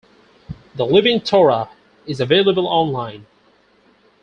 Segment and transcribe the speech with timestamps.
[0.73, 1.69] "The Living Torah"
[2.07, 3.27] is available online.